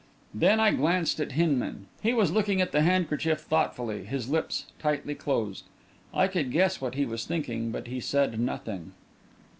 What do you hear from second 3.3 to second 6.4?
thoughtfully, his lips tightly closed. I